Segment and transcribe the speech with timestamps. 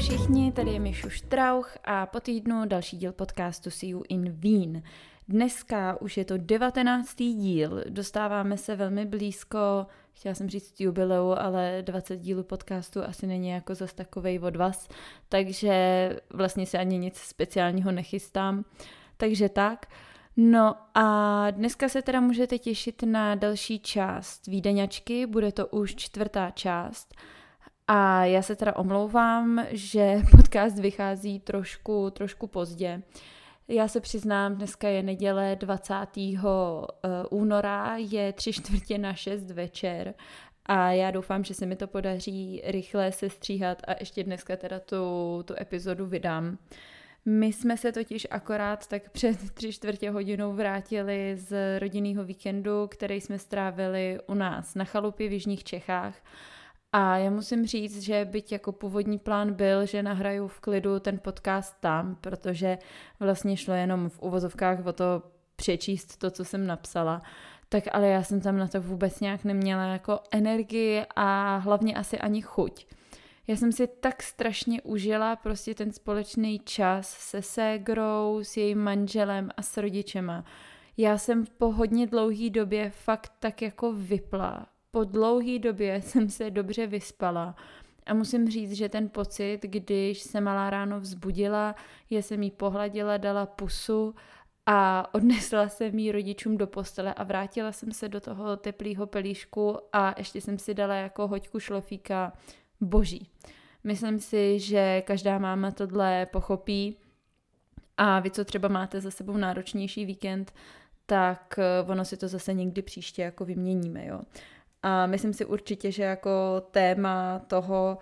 [0.00, 4.82] Všichni, tady je Mišu Štrauch a po týdnu další díl podcastu See You in Wien.
[5.28, 11.82] Dneska už je to devatenáctý díl, dostáváme se velmi blízko, chtěla jsem říct jubileu, ale
[11.82, 14.88] 20 dílů podcastu asi není jako zas takovej od vás,
[15.28, 18.64] takže vlastně se ani nic speciálního nechystám.
[19.16, 19.86] Takže tak.
[20.36, 26.50] No a dneska se teda můžete těšit na další část výdeňačky, bude to už čtvrtá
[26.50, 27.14] část.
[27.92, 33.02] A já se teda omlouvám, že podcast vychází trošku, trošku pozdě.
[33.68, 35.94] Já se přiznám, dneska je neděle 20.
[36.16, 36.38] Eh,
[37.30, 40.14] února, je tři čtvrtě na šest večer
[40.66, 44.80] a já doufám, že se mi to podaří rychle se stříhat a ještě dneska teda
[44.80, 44.96] tu,
[45.44, 46.58] tu epizodu vydám.
[47.24, 53.20] My jsme se totiž akorát tak před tři čtvrtě hodinou vrátili z rodinného víkendu, který
[53.20, 56.14] jsme strávili u nás na chalupě v Jižních Čechách.
[56.92, 61.18] A já musím říct, že byť jako původní plán byl, že nahraju v klidu ten
[61.18, 62.78] podcast tam, protože
[63.20, 65.22] vlastně šlo jenom v uvozovkách o to
[65.56, 67.22] přečíst to, co jsem napsala,
[67.68, 72.18] tak ale já jsem tam na to vůbec nějak neměla jako energii a hlavně asi
[72.18, 72.86] ani chuť.
[73.46, 79.50] Já jsem si tak strašně užila prostě ten společný čas se ségrou, s jejím manželem
[79.56, 80.44] a s rodičema.
[80.96, 84.66] Já jsem po hodně dlouhý době fakt tak jako vypla.
[84.90, 87.56] Po dlouhý době jsem se dobře vyspala.
[88.06, 91.74] A musím říct, že ten pocit, když se malá ráno vzbudila,
[92.10, 94.14] já jsem jí pohladila, dala pusu
[94.66, 99.78] a odnesla jsem jí rodičům do postele a vrátila jsem se do toho teplého pelíšku
[99.92, 102.32] a ještě jsem si dala jako hoďku šlofíka
[102.80, 103.28] boží.
[103.84, 106.96] Myslím si, že každá máma tohle pochopí
[107.96, 110.52] a vy, co třeba máte za sebou náročnější víkend,
[111.06, 114.20] tak eh, ono si to zase někdy příště jako vyměníme, jo.
[114.82, 116.30] A myslím si určitě, že jako
[116.70, 117.98] téma toho,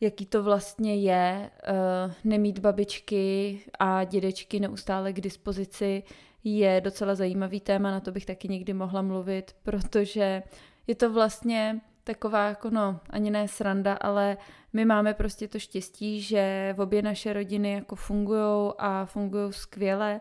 [0.00, 6.02] jaký to vlastně je uh, nemít babičky a dědečky neustále k dispozici,
[6.44, 10.42] je docela zajímavý téma, na to bych taky někdy mohla mluvit, protože
[10.86, 14.36] je to vlastně taková jako no, ani ne sranda, ale
[14.72, 20.20] my máme prostě to štěstí, že v obě naše rodiny jako fungují a fungují skvěle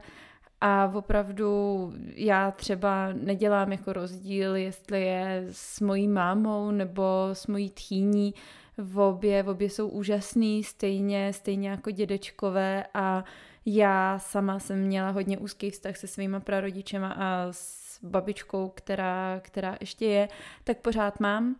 [0.61, 7.69] a opravdu já třeba nedělám jako rozdíl, jestli je s mojí mámou nebo s mojí
[7.69, 8.33] tchýní,
[8.77, 12.83] v obě, v obě jsou úžasný, stejně, stejně jako dědečkové.
[12.93, 13.23] A
[13.65, 19.77] já sama jsem měla hodně úzký vztah se svýma prarodičema a s babičkou, která, která
[19.79, 20.27] ještě je,
[20.63, 21.55] tak pořád mám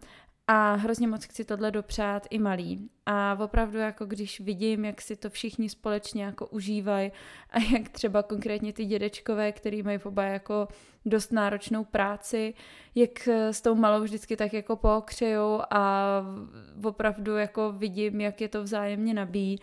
[0.54, 2.90] a hrozně moc chci tohle dopřát i malý.
[3.06, 7.12] A opravdu jako když vidím, jak si to všichni společně jako užívají
[7.50, 10.68] a jak třeba konkrétně ty dědečkové, který mají oba jako
[11.06, 12.54] dost náročnou práci,
[12.96, 16.06] jak s tou malou vždycky tak jako pokřejou a
[16.84, 19.60] opravdu jako vidím, jak je to vzájemně nabíjí,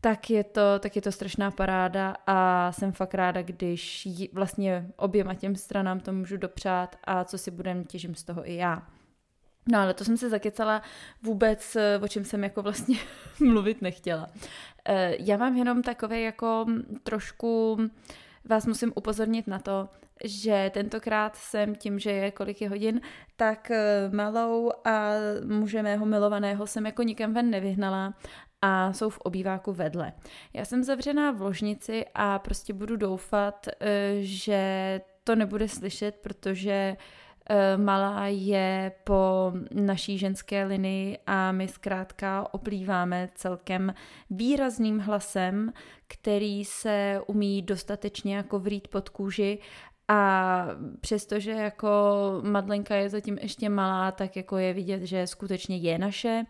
[0.00, 5.34] tak je to, tak je to strašná paráda a jsem fakt ráda, když vlastně oběma
[5.34, 8.86] těm stranám to můžu dopřát a co si budem, těžím z toho i já.
[9.68, 10.82] No ale to jsem se zakecala
[11.22, 12.96] vůbec, eh, o čem jsem jako vlastně
[13.40, 14.26] mluvit nechtěla.
[14.88, 16.66] Eh, já mám jenom takové jako
[17.02, 17.78] trošku,
[18.44, 19.88] vás musím upozornit na to,
[20.24, 23.00] že tentokrát jsem tím, že je kolik je hodin,
[23.36, 25.10] tak eh, malou a
[25.44, 28.14] muže mého milovaného jsem jako nikam ven nevyhnala
[28.62, 30.12] a jsou v obýváku vedle.
[30.52, 33.68] Já jsem zavřená v ložnici a prostě budu doufat,
[34.20, 37.25] že to nebude slyšet, protože Eh,
[37.76, 43.94] malá je po naší ženské linii a my zkrátka oplýváme celkem
[44.30, 45.72] výrazným hlasem,
[46.08, 49.58] který se umí dostatečně jako vrít pod kůži.
[50.08, 50.66] A
[51.00, 51.88] přestože jako
[52.42, 56.44] Madlenka je zatím ještě malá, tak jako je vidět, že skutečně je naše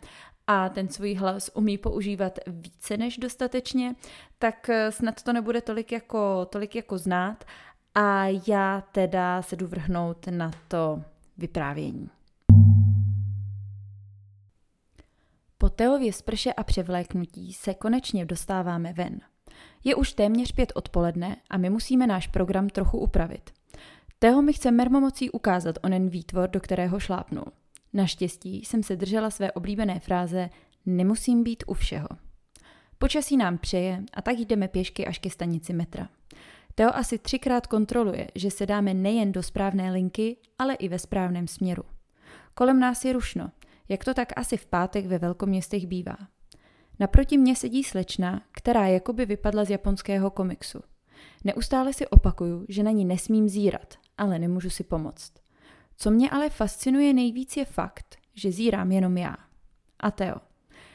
[0.47, 3.95] a ten svůj hlas umí používat více než dostatečně,
[4.39, 7.45] tak eh, snad to nebude tolik jako, tolik jako znát
[7.99, 11.03] a já teda se jdu vrhnout na to
[11.39, 12.11] vyprávění.
[15.59, 19.21] Po Teově sprše a převléknutí se konečně dostáváme ven.
[19.85, 23.51] Je už téměř pět odpoledne a my musíme náš program trochu upravit.
[24.19, 27.45] Teo mi chce mermomocí ukázat onen výtvor, do kterého šlápnul.
[27.93, 30.51] Naštěstí jsem se držela své oblíbené fráze
[30.87, 32.09] nemusím být u všeho.
[32.99, 36.09] Počasí nám přeje a tak jdeme pěšky až ke stanici metra.
[36.79, 41.49] Teo asi třikrát kontroluje, že se dáme nejen do správné linky, ale i ve správném
[41.49, 41.83] směru.
[42.55, 43.51] Kolem nás je rušno,
[43.89, 46.17] jak to tak asi v pátek ve velkoměstech bývá.
[46.99, 50.81] Naproti mně sedí slečna, která jakoby vypadla z japonského komiksu.
[51.45, 55.33] Neustále si opakuju, že na ní nesmím zírat, ale nemůžu si pomoct.
[55.97, 59.37] Co mě ale fascinuje nejvíc je fakt, že zírám jenom já.
[60.01, 60.37] A Teo.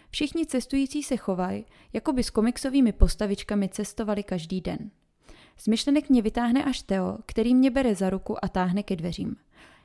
[0.09, 4.91] Všichni cestující se chovají, jako by s komiksovými postavičkami cestovali každý den.
[5.61, 9.35] Z myšlenek mě vytáhne až Teo, který mě bere za ruku a táhne ke dveřím.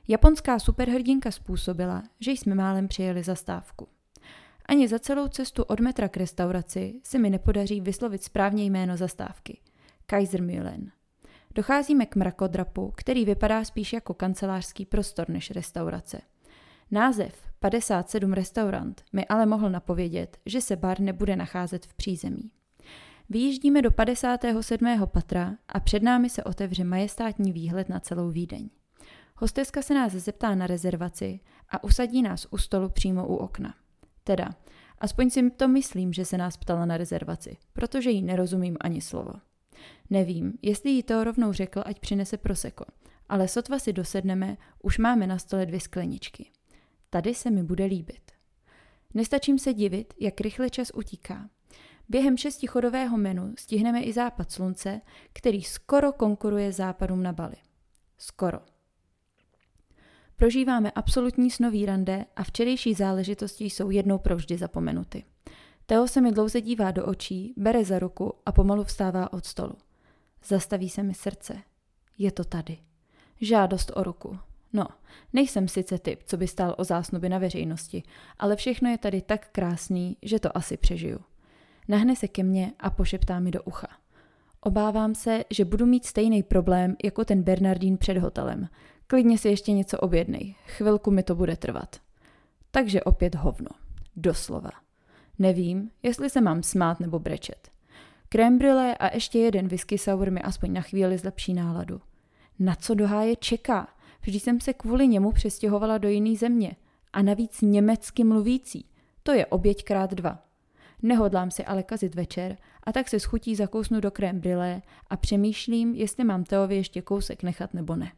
[0.08, 3.88] Japonská superhrdinka způsobila, že jsme málem přijeli zastávku.
[4.67, 9.61] Ani za celou cestu od metra k restauraci se mi nepodaří vyslovit správně jméno zastávky.
[10.06, 10.90] Kaisermühlen.
[11.55, 16.20] Docházíme k mrakodrapu, který vypadá spíš jako kancelářský prostor než restaurace.
[16.90, 22.50] Název 57 restaurant mi ale mohl napovědět, že se bar nebude nacházet v přízemí.
[23.28, 25.06] Vyjíždíme do 57.
[25.06, 28.70] patra a před námi se otevře majestátní výhled na celou Vídeň.
[29.37, 33.75] Hosteska se nás zeptá na rezervaci a usadí nás u stolu přímo u okna.
[34.25, 34.49] Teda,
[34.99, 39.32] aspoň si to myslím, že se nás ptala na rezervaci, protože jí nerozumím ani slovo.
[40.11, 42.84] Nevím, jestli jí to rovnou řekl, ať přinese proseko,
[43.28, 46.50] ale sotva si dosedneme, už máme na stole dvě skleničky.
[47.11, 48.32] Tady se mi bude líbit.
[49.14, 51.49] Nestačím se divit, jak rychle čas utíká.
[52.08, 55.00] Během šestichodového menu stihneme i západ slunce,
[55.32, 57.56] který skoro konkuruje západům na Bali.
[58.19, 58.58] Skoro.
[60.37, 65.25] Prožíváme absolutní snový rande a včerejší záležitosti jsou jednou provždy zapomenuty.
[65.87, 69.75] Teo se mi dlouze dívá do očí, bere za ruku a pomalu vstává od stolu.
[70.44, 71.62] Zastaví se mi srdce.
[72.19, 72.79] Je to tady.
[73.41, 74.38] Žádost o ruku.
[74.73, 74.87] No,
[75.32, 78.02] nejsem sice typ, co by stál o zásnuby na veřejnosti,
[78.38, 81.19] ale všechno je tady tak krásný, že to asi přežiju.
[81.88, 83.88] Nahne se ke mně a pošeptá mi do ucha.
[84.61, 88.69] Obávám se, že budu mít stejný problém jako ten Bernardín před hotelem.
[89.06, 90.55] Klidně si ještě něco objednej.
[90.67, 91.97] Chvilku mi to bude trvat.
[92.71, 93.69] Takže opět hovno.
[94.17, 94.71] Doslova.
[95.38, 97.71] Nevím, jestli se mám smát nebo brečet.
[98.29, 102.00] Krembrile a ještě jeden whisky sour mi aspoň na chvíli zlepší náladu.
[102.59, 103.88] Na co doháje čeká?
[104.23, 106.77] Vždy jsem se kvůli němu přestěhovala do jiné země.
[107.12, 108.87] A navíc německy mluvící.
[109.23, 110.46] To je oběť krát dva.
[111.03, 115.95] Nehodlám si ale kazit večer a tak se schutí zakousnu do krém brille a přemýšlím,
[115.95, 118.13] jestli mám Teovi ještě kousek nechat nebo ne.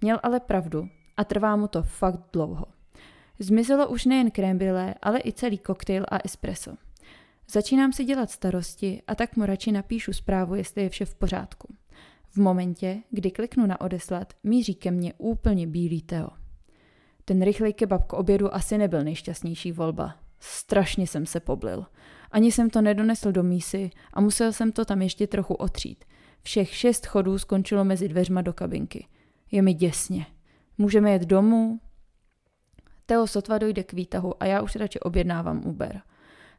[0.00, 2.66] Měl ale pravdu a trvá mu to fakt dlouho.
[3.38, 6.74] Zmizelo už nejen krém brille, ale i celý koktejl a espresso.
[7.48, 11.74] Začínám si dělat starosti a tak mu radši napíšu zprávu, jestli je vše v pořádku.
[12.28, 16.28] V momentě, kdy kliknu na odeslat, míří ke mně úplně bílý Teo.
[17.24, 20.14] Ten rychlej kebab k obědu asi nebyl nejšťastnější volba.
[20.40, 21.86] Strašně jsem se poblil.
[22.30, 26.04] Ani jsem to nedonesl do mísy a musel jsem to tam ještě trochu otřít.
[26.42, 29.06] Všech šest chodů skončilo mezi dveřma do kabinky.
[29.50, 30.26] Je mi děsně.
[30.78, 31.80] Můžeme jet domů?
[33.06, 36.02] Teo sotva dojde k výtahu a já už radši objednávám Uber.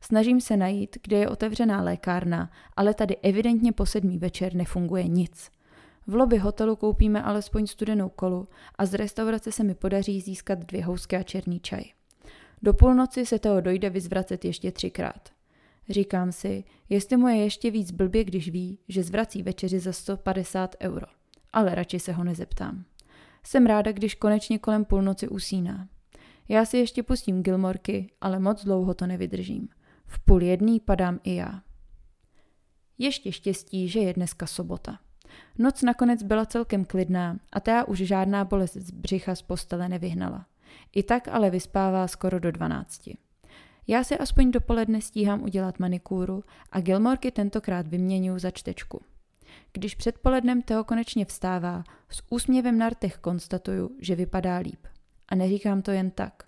[0.01, 5.51] Snažím se najít, kde je otevřená lékárna, ale tady evidentně po sedmý večer nefunguje nic.
[6.07, 10.85] V lobby hotelu koupíme alespoň studenou kolu a z restaurace se mi podaří získat dvě
[10.85, 11.81] housky a černý čaj.
[12.62, 15.30] Do půlnoci se toho dojde vyzvracet ještě třikrát.
[15.89, 20.75] Říkám si, jestli mu je ještě víc blbě, když ví, že zvrací večeři za 150
[20.81, 21.07] euro.
[21.54, 22.86] Ale radši se ho nezeptám.
[23.44, 25.88] Jsem ráda, když konečně kolem půlnoci usíná.
[26.50, 29.70] Já si ještě pustím Gilmorky, ale moc dlouho to nevydržím.
[30.05, 31.62] V půl jedný padám i já.
[32.98, 35.00] Ještě štěstí, že je dneska sobota.
[35.58, 40.46] Noc nakonec byla celkem klidná a ta už žádná bolest z břicha z postele nevyhnala.
[40.95, 43.17] I tak ale vyspává skoro do dvanácti.
[43.88, 49.01] Já si aspoň dopoledne stíhám udělat manikúru a Gilmorky tentokrát vyměňuji za čtečku.
[49.74, 54.88] Když předpolednem Teo konečně vstává, s úsměvem na rtech konstatuju, že vypadá líp.
[55.29, 56.43] A neříkám to jen tak.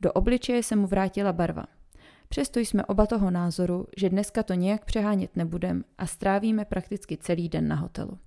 [0.00, 1.64] Do obličeje se mu vrátila barva.
[2.28, 7.48] Přesto jsme oba toho názoru, že dneska to nějak přehánět nebudem a strávíme prakticky celý
[7.48, 8.18] den na hotelu.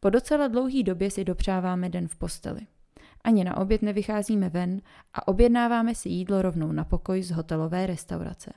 [0.00, 2.60] Po docela dlouhý době si dopřáváme den v posteli.
[3.24, 4.80] Ani na oběd nevycházíme ven
[5.14, 8.52] a objednáváme si jídlo rovnou na pokoj z hotelové restaurace.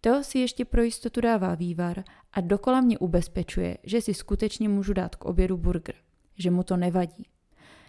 [0.00, 4.92] Teo si ještě pro jistotu dává vývar a dokola mě ubezpečuje, že si skutečně můžu
[4.92, 5.94] dát k obědu burger,
[6.38, 7.26] že mu to nevadí.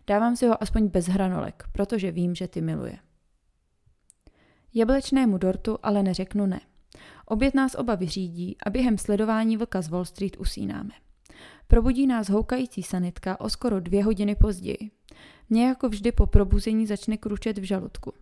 [0.07, 2.99] Dávám si ho aspoň bez hranolek, protože vím, že ty miluje.
[4.73, 6.59] Jablečnému dortu ale neřeknu ne.
[7.25, 10.91] Oběd nás oba vyřídí a během sledování vlka z Wall Street usínáme.
[11.67, 14.91] Probudí nás houkající sanitka o skoro dvě hodiny později.
[15.49, 18.13] Mě jako vždy po probuzení začne kručet v žaludku.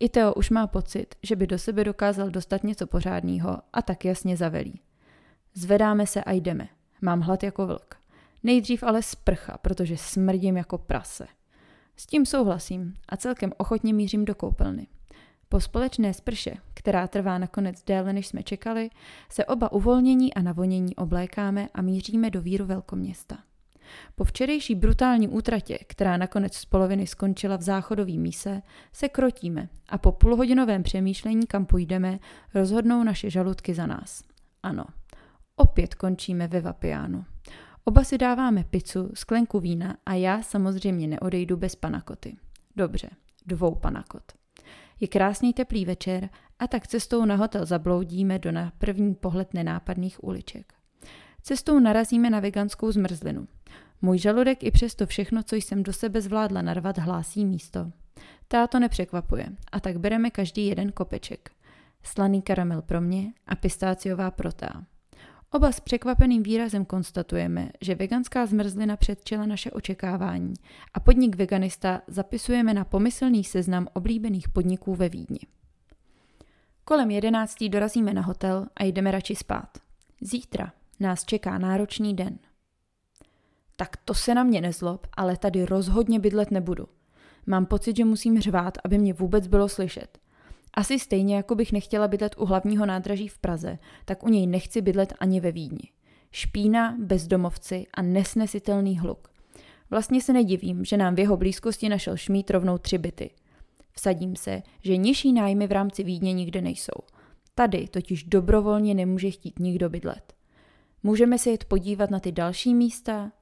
[0.00, 4.04] I Teo už má pocit, že by do sebe dokázal dostat něco pořádného a tak
[4.04, 4.80] jasně zavelí.
[5.54, 6.68] Zvedáme se a jdeme.
[7.00, 7.96] Mám hlad jako vlk.
[8.42, 11.26] Nejdřív ale sprcha, protože smrdím jako prase.
[11.96, 14.86] S tím souhlasím a celkem ochotně mířím do koupelny.
[15.48, 18.90] Po společné sprše, která trvá nakonec déle, než jsme čekali,
[19.30, 23.38] se oba uvolnění a navonění oblékáme a míříme do víru velkoměsta.
[24.14, 28.62] Po včerejší brutální útratě, která nakonec z poloviny skončila v záchodový míse,
[28.92, 32.18] se krotíme a po půlhodinovém přemýšlení, kam půjdeme,
[32.54, 34.22] rozhodnou naše žaludky za nás.
[34.62, 34.84] Ano,
[35.56, 37.24] opět končíme ve Vapiánu.
[37.84, 42.36] Oba si dáváme pizzu, sklenku vína a já samozřejmě neodejdu bez panakoty.
[42.76, 43.10] Dobře,
[43.46, 44.22] dvou panakot.
[45.00, 46.28] Je krásný teplý večer
[46.58, 50.72] a tak cestou na hotel zabloudíme do na první pohled nenápadných uliček.
[51.46, 53.48] Cestou narazíme na veganskou zmrzlinu.
[54.02, 57.92] Můj žaludek i přesto všechno, co jsem do sebe zvládla narvat, hlásí místo.
[58.48, 61.50] Tá to nepřekvapuje a tak bereme každý jeden kopeček.
[62.02, 64.84] Slaný karamel pro mě a pistáciová pro tá.
[65.50, 70.54] Oba s překvapeným výrazem konstatujeme, že veganská zmrzlina předčila naše očekávání
[70.94, 75.40] a podnik veganista zapisujeme na pomyslný seznam oblíbených podniků ve Vídni.
[76.84, 79.68] Kolem jedenáctí dorazíme na hotel a jdeme radši spát.
[80.20, 82.38] Zítra nás čeká náročný den.
[83.76, 86.88] Tak to se na mě nezlob, ale tady rozhodně bydlet nebudu.
[87.46, 90.18] Mám pocit, že musím řvát, aby mě vůbec bylo slyšet.
[90.74, 94.82] Asi stejně, jako bych nechtěla bydlet u hlavního nádraží v Praze, tak u něj nechci
[94.82, 95.90] bydlet ani ve Vídni.
[96.30, 99.28] Špína, bezdomovci a nesnesitelný hluk.
[99.90, 103.30] Vlastně se nedivím, že nám v jeho blízkosti našel šmít rovnou tři byty.
[103.92, 107.02] Vsadím se, že nižší nájmy v rámci Vídně nikde nejsou.
[107.54, 110.35] Tady totiž dobrovolně nemůže chtít nikdo bydlet.
[111.06, 113.32] Můžeme se jet podívat na ty další místa?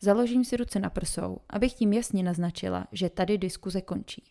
[0.00, 4.24] Založím si ruce na prsou, abych tím jasně naznačila, že tady diskuze končí.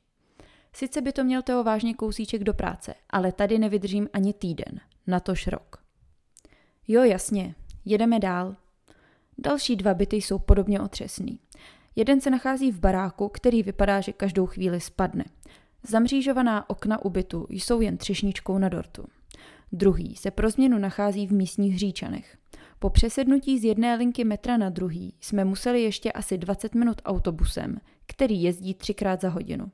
[0.74, 5.48] Sice by to měl Teo vážně kousíček do práce, ale tady nevydržím ani týden, natož
[5.48, 5.84] rok.
[6.88, 7.55] Jo, jasně,
[7.86, 8.55] jedeme dál.
[9.38, 11.39] Další dva byty jsou podobně otřesný.
[11.96, 15.25] Jeden se nachází v baráku, který vypadá, že každou chvíli spadne.
[15.84, 19.05] Zamřížovaná okna u bytu jsou jen třešničkou na dortu.
[19.72, 22.39] Druhý se pro změnu nachází v místních hříčanech.
[22.79, 27.77] Po přesednutí z jedné linky metra na druhý jsme museli ještě asi 20 minut autobusem,
[28.07, 29.71] který jezdí třikrát za hodinu.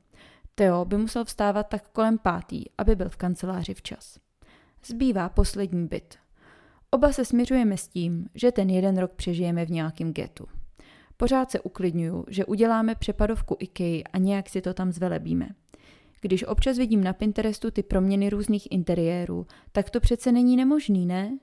[0.54, 4.18] Theo by musel vstávat tak kolem pátý, aby byl v kanceláři včas.
[4.86, 6.14] Zbývá poslední byt.
[6.90, 10.46] Oba se směřujeme s tím, že ten jeden rok přežijeme v nějakém getu.
[11.16, 15.48] Pořád se uklidňuju, že uděláme přepadovku IKEA a nějak si to tam zvelebíme.
[16.20, 21.38] Když občas vidím na Pinterestu ty proměny různých interiérů, tak to přece není nemožný, ne?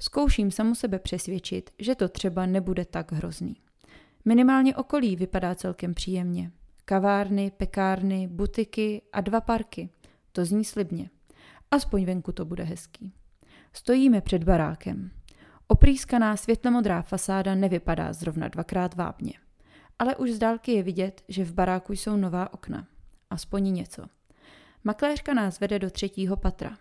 [0.00, 3.56] Zkouším samu sebe přesvědčit, že to třeba nebude tak hrozný.
[4.24, 6.50] Minimálně okolí vypadá celkem příjemně.
[6.84, 9.88] Kavárny, pekárny, butiky a dva parky.
[10.32, 11.10] To zní slibně.
[11.70, 13.12] Aspoň venku to bude hezký.
[13.72, 15.10] Stojíme před barákem.
[15.68, 19.32] Oprýskaná světlemodrá fasáda nevypadá zrovna dvakrát vábně.
[19.98, 22.86] Ale už z dálky je vidět, že v baráku jsou nová okna.
[23.30, 24.04] Aspoň něco.
[24.84, 26.78] Makléřka nás vede do třetího patra.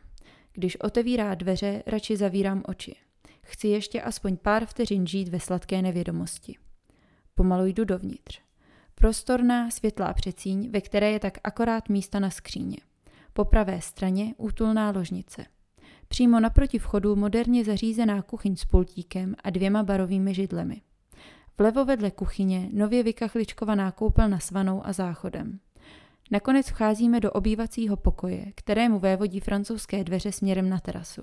[0.55, 2.95] Když otevírá dveře, radši zavírám oči.
[3.43, 6.55] Chci ještě aspoň pár vteřin žít ve sladké nevědomosti.
[7.35, 8.41] Pomalu jdu dovnitř.
[8.95, 12.77] Prostorná, světlá přecíň, ve které je tak akorát místa na skříně.
[13.33, 15.45] Po pravé straně útulná ložnice.
[16.07, 20.81] Přímo naproti vchodu moderně zařízená kuchyň s pultíkem a dvěma barovými židlemi.
[21.57, 25.59] Vlevo vedle kuchyně nově vykachličkovaná koupelna s vanou a záchodem.
[26.31, 31.21] Nakonec vcházíme do obývacího pokoje, kterému vévodí francouzské dveře směrem na terasu.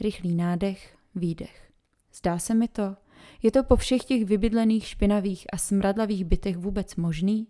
[0.00, 1.70] Rychlý nádech, výdech.
[2.12, 2.96] Zdá se mi to,
[3.42, 7.46] je to po všech těch vybydlených špinavých a smradlavých bytech vůbec možný?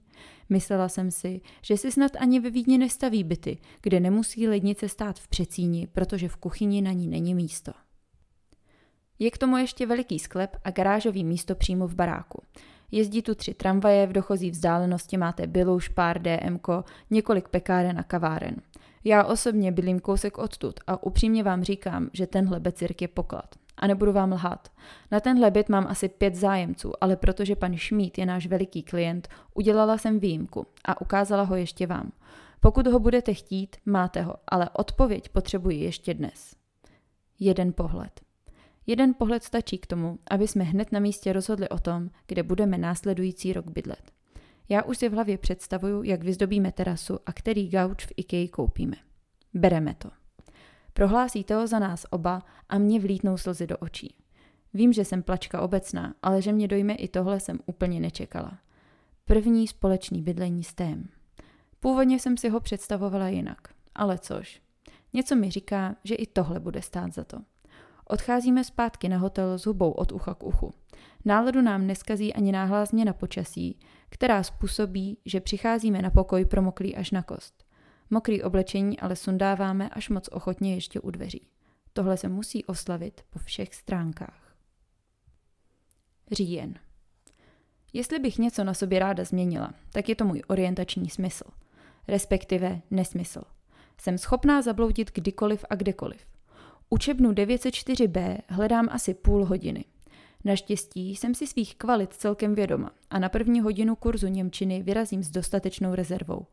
[0.48, 5.18] Myslela jsem si, že si snad ani ve Vídni nestaví byty, kde nemusí lednice stát
[5.18, 7.72] v přecíni, protože v kuchyni na ní není místo.
[9.18, 12.42] Je k tomu ještě veliký sklep a garážový místo přímo v baráku.
[12.90, 16.68] Jezdí tu tři tramvaje, v dochozí vzdálenosti máte Biluš, pár DMK,
[17.10, 18.56] několik pekáren a kaváren.
[19.04, 23.54] Já osobně bydlím kousek odtud a upřímně vám říkám, že tenhle becirk je poklad.
[23.76, 24.68] A nebudu vám lhát.
[25.10, 29.28] Na tenhle byt mám asi pět zájemců, ale protože pan Šmít je náš veliký klient,
[29.54, 32.12] udělala jsem výjimku a ukázala ho ještě vám.
[32.60, 36.56] Pokud ho budete chtít, máte ho, ale odpověď potřebuji ještě dnes.
[37.40, 38.20] Jeden pohled.
[38.86, 42.78] Jeden pohled stačí k tomu, aby jsme hned na místě rozhodli o tom, kde budeme
[42.78, 44.12] následující rok bydlet.
[44.68, 48.96] Já už si v hlavě představuju, jak vyzdobíme terasu a který gauč v IKEA koupíme.
[49.54, 50.10] Bereme to.
[50.92, 54.14] Prohlásí toho za nás oba a mě vlítnou slzy do očí.
[54.74, 58.58] Vím, že jsem plačka obecná, ale že mě dojme i tohle jsem úplně nečekala.
[59.24, 61.08] První společný bydlení s tém.
[61.80, 64.62] Původně jsem si ho představovala jinak, ale což.
[65.12, 67.38] Něco mi říká, že i tohle bude stát za to.
[68.08, 70.74] Odcházíme zpátky na hotel s hubou od ucha k uchu.
[71.24, 77.10] Náladu nám neskazí ani náhlá změna počasí, která způsobí, že přicházíme na pokoj promoklý až
[77.10, 77.64] na kost.
[78.10, 81.46] Mokrý oblečení ale sundáváme až moc ochotně ještě u dveří.
[81.92, 84.56] Tohle se musí oslavit po všech stránkách.
[86.32, 86.74] Říjen.
[87.92, 91.44] Jestli bych něco na sobě ráda změnila, tak je to můj orientační smysl.
[92.08, 93.42] Respektive nesmysl.
[94.00, 96.33] Jsem schopná zabloudit kdykoliv a kdekoliv.
[96.90, 99.84] Učebnu 904b hledám asi půl hodiny.
[100.44, 105.30] Naštěstí jsem si svých kvalit celkem vědoma a na první hodinu kurzu Němčiny vyrazím s
[105.30, 106.46] dostatečnou rezervou.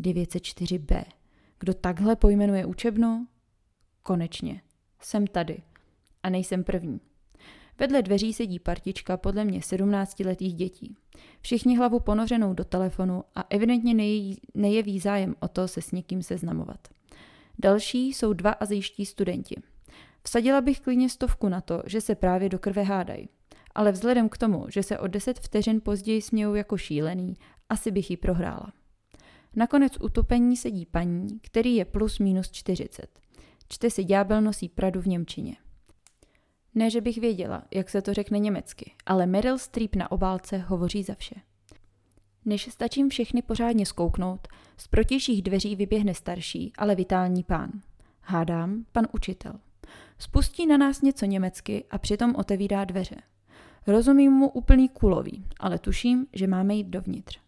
[0.00, 1.04] 904b.
[1.58, 3.26] Kdo takhle pojmenuje učebnu?
[4.02, 4.62] Konečně.
[5.00, 5.62] Jsem tady.
[6.22, 7.00] A nejsem první.
[7.78, 10.96] Vedle dveří sedí partička podle mě 17-letých dětí.
[11.40, 13.94] Všichni hlavu ponořenou do telefonu a evidentně
[14.54, 16.88] nejeví, zájem o to se s někým seznamovat.
[17.58, 19.56] Další jsou dva azijští studenti.
[20.22, 23.28] Vsadila bych klidně stovku na to, že se právě do krve hádají.
[23.74, 27.34] Ale vzhledem k tomu, že se o deset vteřin později smějou jako šílený,
[27.68, 28.72] asi bych ji prohrála.
[29.56, 33.06] Nakonec utopení sedí paní, který je plus minus 40.
[33.68, 35.56] Čte si ďábel nosí Pradu v Němčině.
[36.74, 41.02] Ne, že bych věděla, jak se to řekne německy, ale Meryl Streep na obálce hovoří
[41.02, 41.34] za vše.
[42.46, 47.70] Než stačím všechny pořádně skouknout, z protějších dveří vyběhne starší, ale vitální pán.
[48.20, 49.52] Hádám, pan učitel.
[50.18, 53.16] Spustí na nás něco německy a přitom otevírá dveře.
[53.86, 57.40] Rozumím mu úplný kulový, ale tuším, že máme jít dovnitř.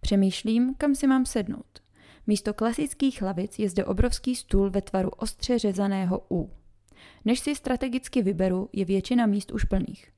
[0.00, 1.82] Přemýšlím, kam si mám sednout.
[2.26, 6.50] Místo klasických lavic je zde obrovský stůl ve tvaru ostře řezaného U.
[7.24, 10.12] Než si strategicky vyberu, je většina míst už plných.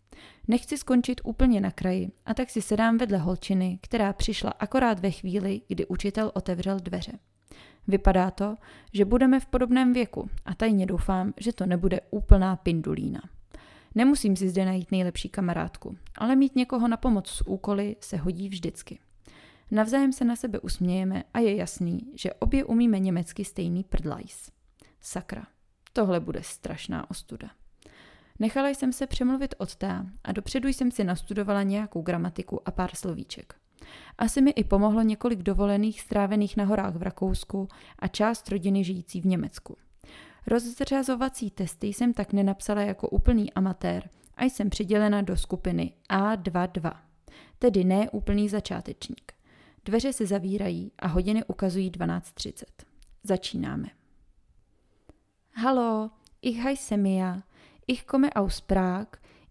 [0.49, 5.11] Nechci skončit úplně na kraji a tak si sedám vedle holčiny, která přišla akorát ve
[5.11, 7.13] chvíli, kdy učitel otevřel dveře.
[7.89, 8.57] Vypadá to,
[8.93, 13.21] že budeme v podobném věku a tajně doufám, že to nebude úplná pindulína.
[13.95, 18.49] Nemusím si zde najít nejlepší kamarádku, ale mít někoho na pomoc s úkoly se hodí
[18.49, 18.99] vždycky.
[19.71, 24.51] Navzájem se na sebe usmějeme a je jasný, že obě umíme německy stejný prdlajs.
[25.01, 25.47] Sakra,
[25.93, 27.51] tohle bude strašná ostuda.
[28.43, 32.95] Nechala jsem se přemluvit od té a dopředu jsem si nastudovala nějakou gramatiku a pár
[32.95, 33.55] slovíček.
[34.19, 39.21] Asi mi i pomohlo několik dovolených strávených na horách v Rakousku a část rodiny žijící
[39.21, 39.77] v Německu.
[40.47, 46.93] Rozřazovací testy jsem tak nenapsala jako úplný amatér a jsem přidělena do skupiny A22,
[47.59, 49.33] tedy ne úplný začátečník.
[49.85, 52.65] Dveře se zavírají a hodiny ukazují 12.30.
[53.23, 53.89] Začínáme.
[55.53, 57.43] Hallo, ich heiße Mia.
[57.87, 59.07] Ich komme aus Prag.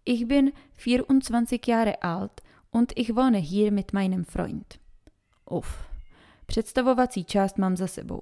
[0.05, 2.41] Ich bin 24 Jahre alt
[2.71, 4.79] und ich wohne hier mit meinem Freund.
[5.49, 5.83] Uf.
[6.45, 8.21] Představovací část mám za sebou.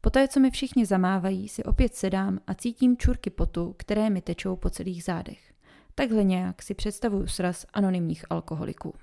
[0.00, 4.56] Poté, co mi všichni zamávají, si opět sedám a cítím čurky potu, které mi tečou
[4.56, 5.52] po celých zádech.
[5.94, 8.94] Takhle nějak si představuju sraz anonymních alkoholiků.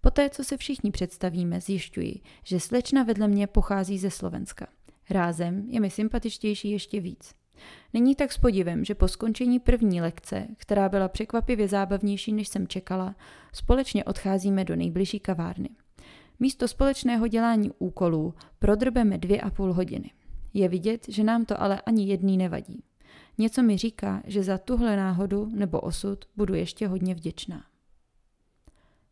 [0.00, 4.66] Poté, co se všichni představíme, zjišťuji, že slečna vedle mě pochází ze Slovenska.
[5.10, 7.39] Rázem je mi sympatičtější ještě víc.
[7.92, 12.68] Není tak s podivem, že po skončení první lekce, která byla překvapivě zábavnější, než jsem
[12.68, 13.14] čekala,
[13.52, 15.68] společně odcházíme do nejbližší kavárny.
[16.40, 20.10] Místo společného dělání úkolů prodrbeme dvě a půl hodiny.
[20.54, 22.82] Je vidět, že nám to ale ani jedný nevadí.
[23.38, 27.64] Něco mi říká, že za tuhle náhodu nebo osud budu ještě hodně vděčná.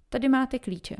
[0.08, 0.96] Tady máte klíče.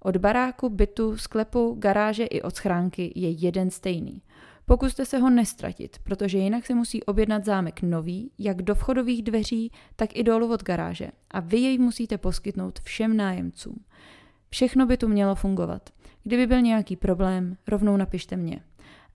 [0.00, 4.22] Od baráku, bytu, sklepu, garáže i od schránky je jeden stejný.
[4.70, 9.72] Pokuste se ho nestratit, protože jinak se musí objednat zámek nový, jak do vchodových dveří,
[9.96, 11.10] tak i dolů od garáže.
[11.30, 13.84] A vy jej musíte poskytnout všem nájemcům.
[14.50, 15.90] Všechno by tu mělo fungovat.
[16.22, 18.60] Kdyby byl nějaký problém, rovnou napište mě.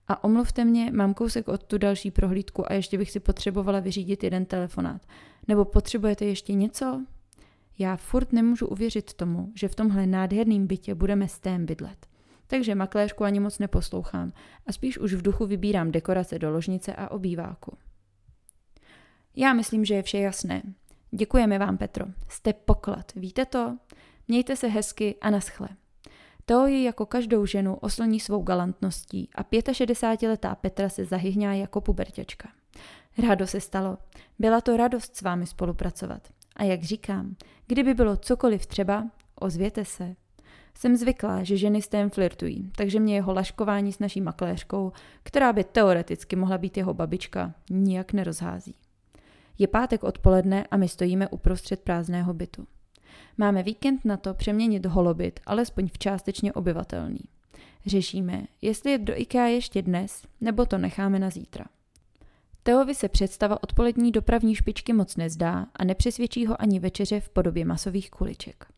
[0.08, 4.24] A omluvte mě, mám kousek od tu další prohlídku a ještě bych si potřebovala vyřídit
[4.24, 5.02] jeden telefonát.
[5.48, 7.04] Nebo potřebujete ještě něco?
[7.78, 12.06] Já furt nemůžu uvěřit tomu, že v tomhle nádherném bytě budeme s tém bydlet.
[12.46, 14.32] Takže makléřku ani moc neposlouchám
[14.66, 17.76] a spíš už v duchu vybírám dekorace do ložnice a obýváku.
[19.36, 20.62] Já myslím, že je vše jasné.
[21.10, 22.06] Děkujeme vám, Petro.
[22.28, 23.76] Jste poklad, víte to?
[24.28, 25.68] Mějte se hezky a naschle.
[26.46, 32.48] To ji jako každou ženu oslní svou galantností a 65-letá Petra se zahyhňá jako pubertěčka.
[33.18, 33.98] Rádo se stalo.
[34.38, 36.28] Byla to radost s vámi spolupracovat.
[36.56, 40.16] A jak říkám, kdyby bylo cokoliv třeba, ozvěte se.
[40.78, 45.52] Jsem zvyklá, že ženy s tém flirtují, takže mě jeho laškování s naší makléřkou, která
[45.52, 48.74] by teoreticky mohla být jeho babička, nijak nerozhází.
[49.58, 52.66] Je pátek odpoledne a my stojíme uprostřed prázdného bytu.
[53.38, 57.20] Máme víkend na to přeměnit holobyt, alespoň v částečně obyvatelný.
[57.86, 61.64] Řešíme, jestli je do IKEA ještě dnes, nebo to necháme na zítra.
[62.62, 67.64] Teovi se představa odpolední dopravní špičky moc nezdá a nepřesvědčí ho ani večeře v podobě
[67.64, 68.75] masových kuliček.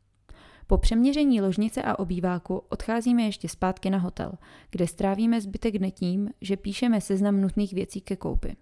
[0.70, 4.32] Po přeměření ložnice a obýváku odcházíme ještě zpátky na hotel,
[4.70, 8.56] kde strávíme zbytek dne tím, že píšeme seznam nutných věcí ke koupi.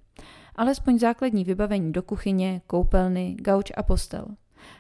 [0.56, 4.26] Alespoň základní vybavení do kuchyně, koupelny, gauč a postel.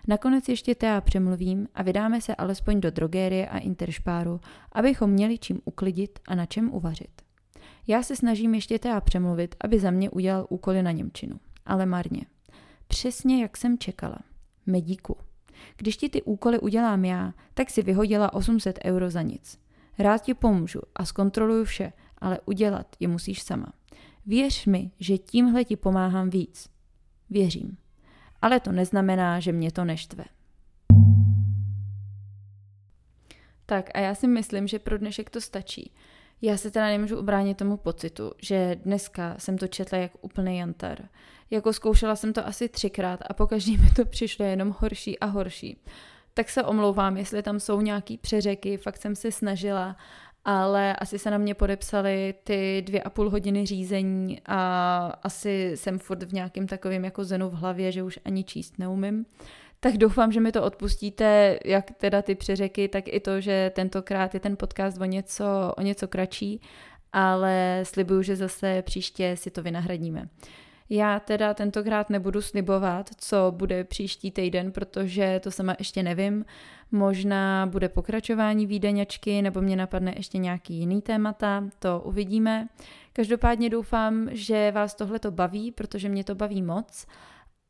[0.08, 4.40] Nakonec ještě Tea přemluvím a vydáme se alespoň do drogérie a interšpáru,
[4.72, 7.22] abychom měli čím uklidit a na čem uvařit.
[7.86, 12.22] Já se snažím ještě Tea přemluvit, aby za mě udělal úkoly na Němčinu, ale marně.
[12.88, 14.18] Přesně jak jsem čekala.
[14.66, 15.16] Medíku.
[15.76, 19.58] Když ti ty úkoly udělám já, tak si vyhodila 800 euro za nic.
[19.98, 23.72] Rád ti pomůžu a zkontroluju vše, ale udělat je musíš sama.
[24.26, 26.68] Věř mi, že tímhle ti pomáhám víc.
[27.30, 27.76] Věřím.
[28.42, 30.24] Ale to neznamená, že mě to neštve.
[33.66, 35.92] Tak a já si myslím, že pro dnešek to stačí.
[36.42, 41.08] Já se teda nemůžu ubránit tomu pocitu, že dneska jsem to četla jak úplný jantar.
[41.50, 45.26] Jako zkoušela jsem to asi třikrát a po každý mi to přišlo jenom horší a
[45.26, 45.78] horší.
[46.34, 49.96] Tak se omlouvám, jestli tam jsou nějaký přeřeky, fakt jsem se snažila,
[50.44, 55.98] ale asi se na mě podepsali ty dvě a půl hodiny řízení a asi jsem
[55.98, 59.26] furt v nějakém takovém jako zenu v hlavě, že už ani číst neumím.
[59.80, 64.34] Tak doufám, že mi to odpustíte, jak teda ty přeřeky, tak i to, že tentokrát
[64.34, 65.44] je ten podcast o něco,
[65.76, 66.60] o něco kratší,
[67.12, 70.28] ale slibuju, že zase příště si to vynahradíme.
[70.90, 76.44] Já teda tentokrát nebudu slibovat, co bude příští týden, protože to sama ještě nevím.
[76.92, 82.68] Možná bude pokračování výdeňačky, nebo mě napadne ještě nějaký jiný témata, to uvidíme.
[83.12, 87.06] Každopádně doufám, že vás tohle to baví, protože mě to baví moc.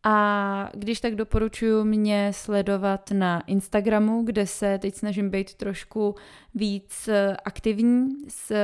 [0.08, 6.14] A když tak doporučuji mě sledovat na Instagramu, kde se teď snažím být trošku
[6.54, 7.08] víc
[7.44, 8.08] aktivní.
[8.28, 8.54] S,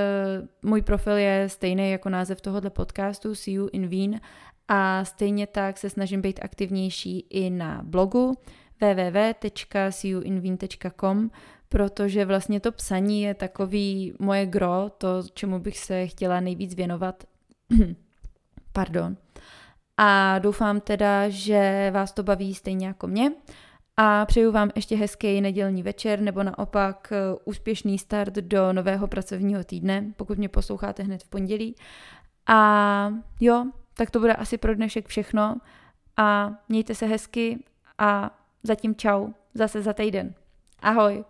[0.62, 4.20] můj profil je stejný jako název tohoto podcastu See You in Wien
[4.68, 8.34] a stejně tak se snažím být aktivnější i na blogu
[8.80, 11.30] www.seeyouinveen.com,
[11.68, 17.24] protože vlastně to psaní je takový moje gro, to, čemu bych se chtěla nejvíc věnovat.
[18.72, 19.16] Pardon.
[19.96, 23.32] A doufám teda, že vás to baví stejně jako mě.
[23.96, 29.64] A přeju vám ještě hezký nedělní večer nebo naopak eh, úspěšný start do nového pracovního
[29.64, 31.76] týdne, pokud mě posloucháte hned v pondělí.
[32.46, 35.56] A jo, tak to bude asi pro dnešek všechno.
[36.16, 37.64] A mějte se hezky
[37.98, 40.34] a zatím čau, zase za týden.
[40.80, 41.24] Ahoj!